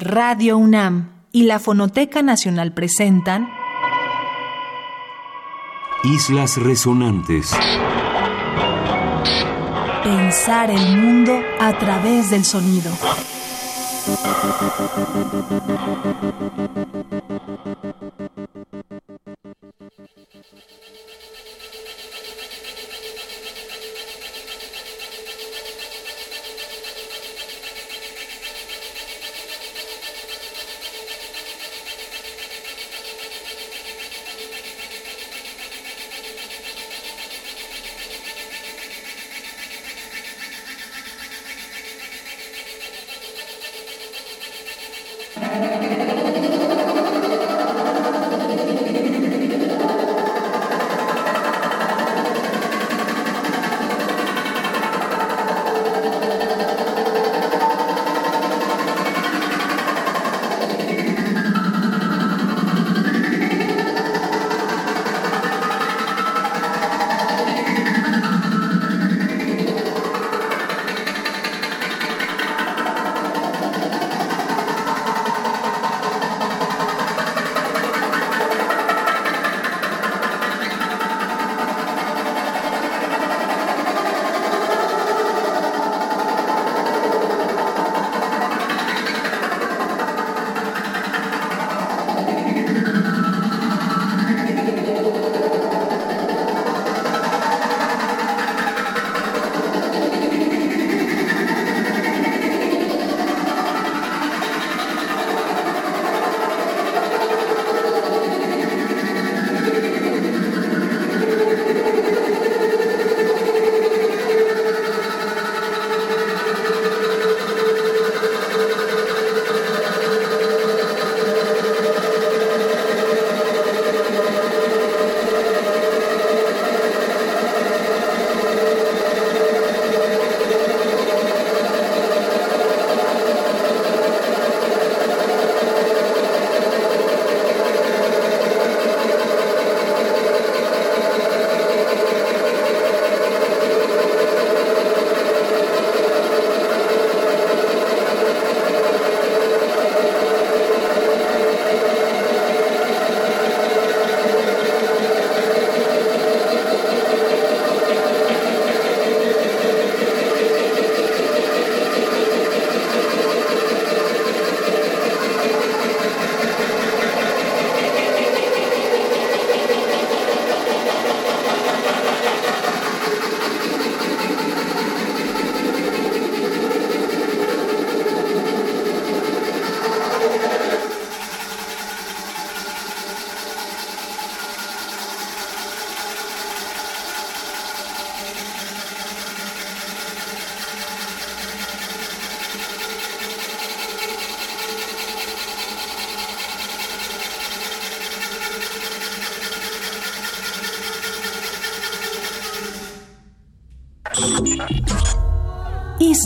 [0.00, 3.48] Radio UNAM y la Fonoteca Nacional presentan
[6.04, 7.50] Islas Resonantes.
[10.04, 12.92] Pensar el mundo a través del sonido.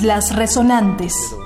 [0.03, 1.42] Islas Resonantes.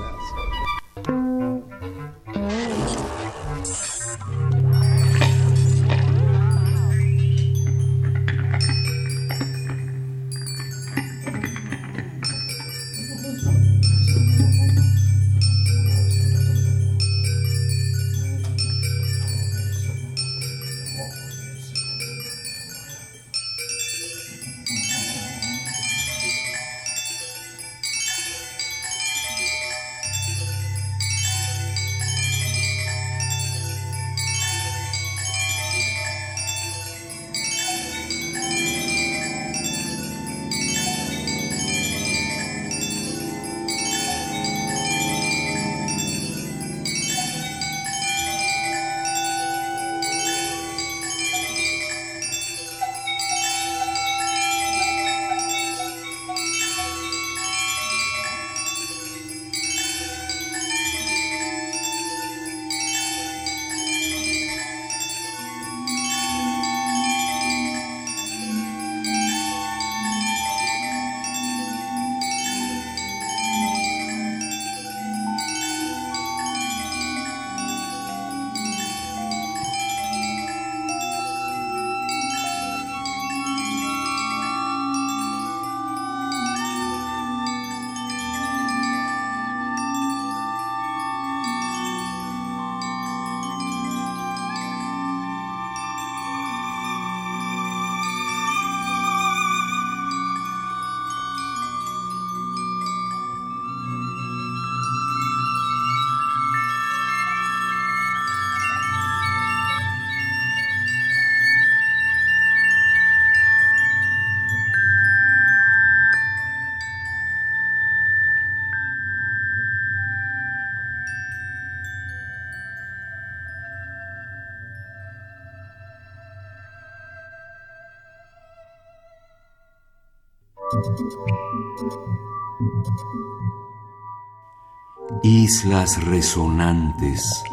[135.23, 137.43] Islas resonantes.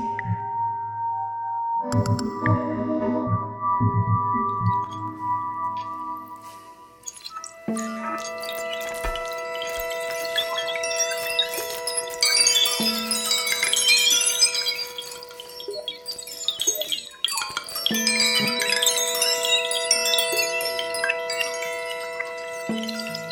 [22.69, 23.24] Música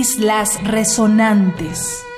[0.00, 2.09] Islas Resonantes.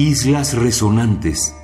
[0.00, 1.59] Islas Resonantes.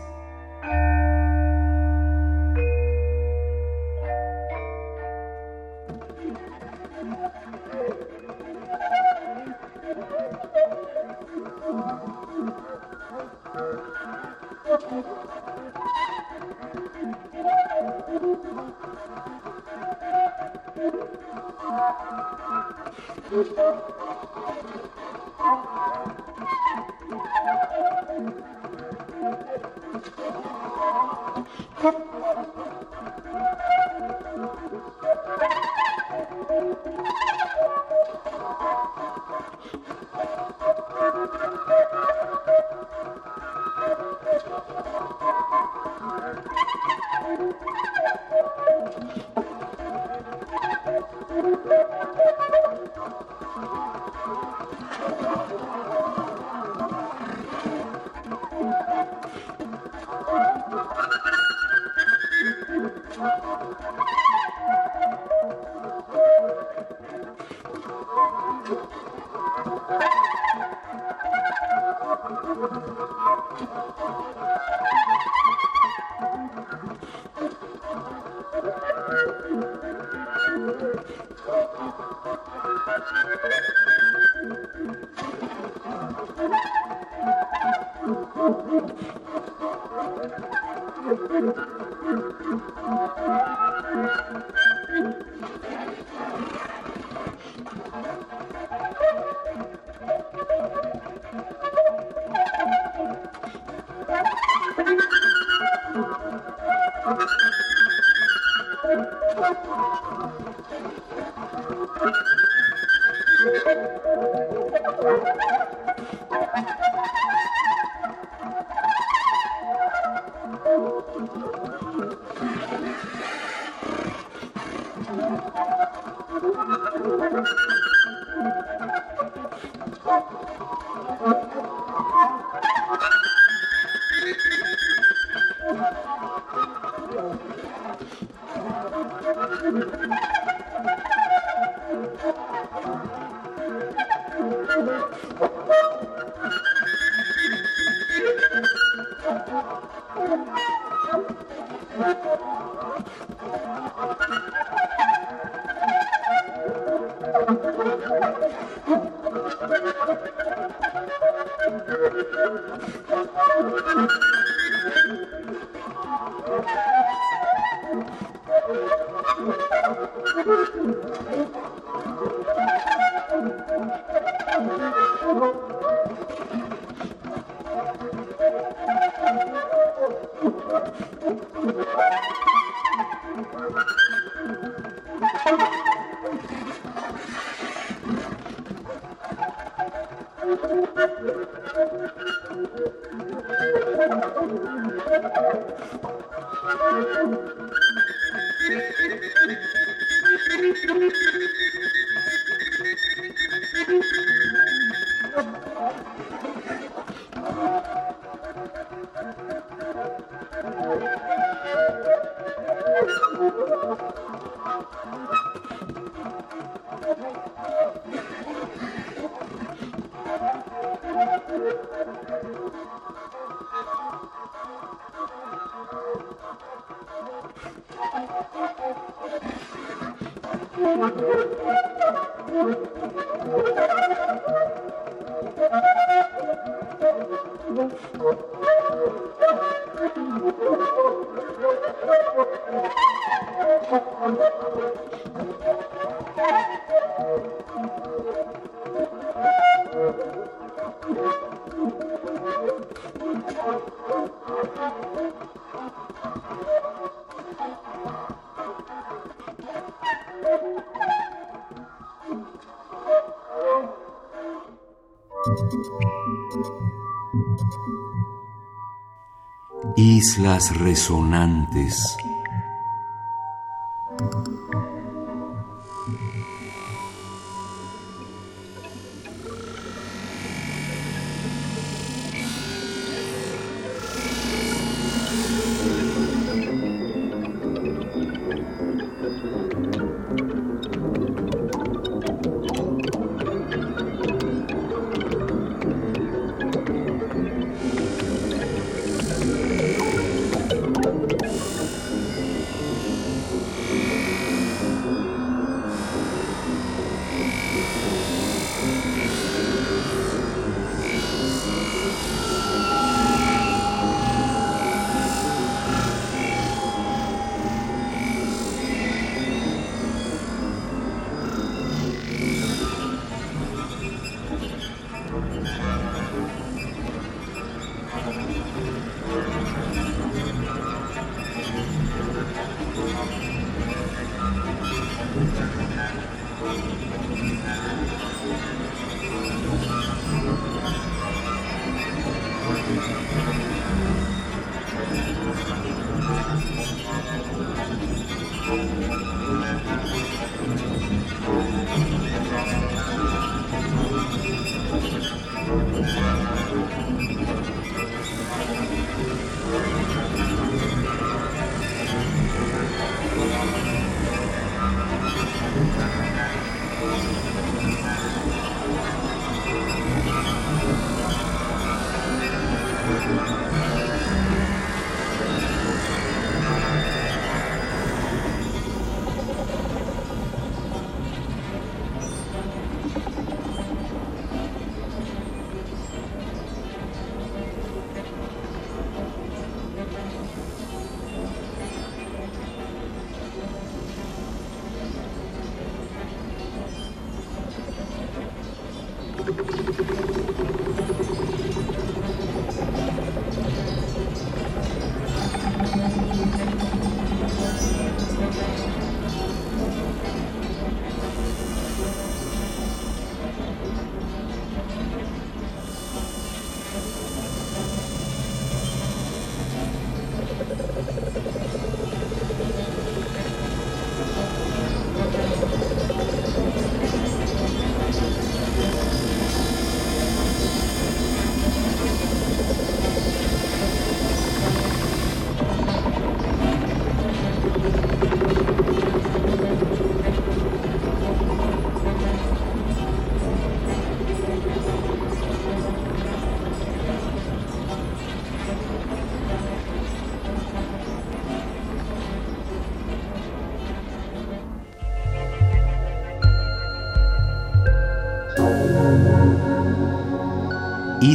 [269.99, 272.19] Islas resonantes.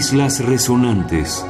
[0.02, 1.46] Islas Resonantes.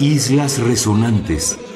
[0.00, 1.67] Islas Resonantes.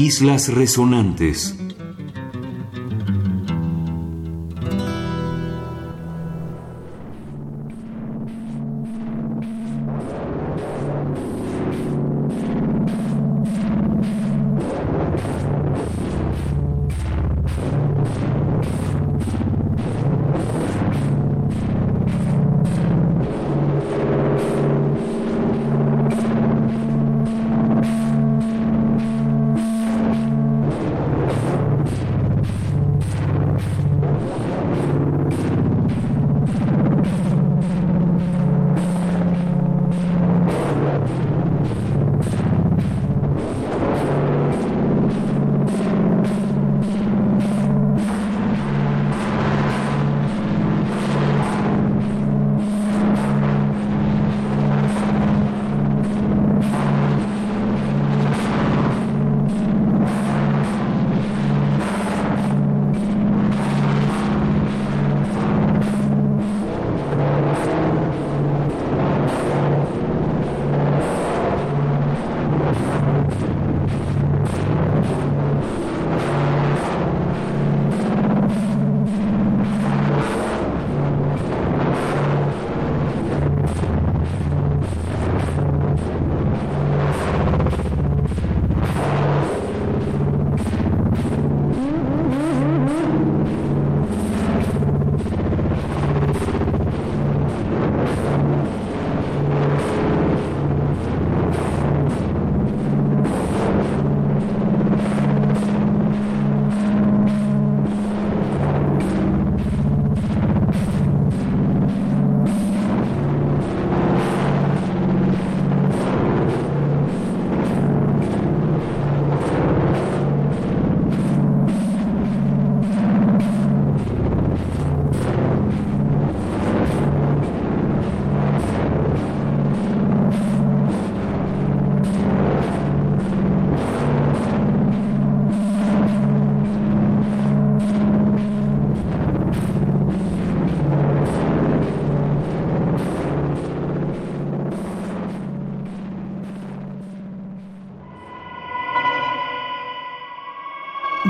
[0.00, 1.54] Islas Resonantes.